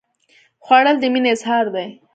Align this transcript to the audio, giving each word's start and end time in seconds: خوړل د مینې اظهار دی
خوړل 0.65 0.95
د 0.99 1.03
مینې 1.13 1.29
اظهار 1.35 1.65
دی 1.75 1.87